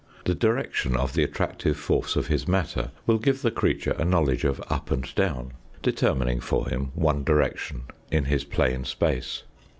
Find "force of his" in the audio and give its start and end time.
1.77-2.47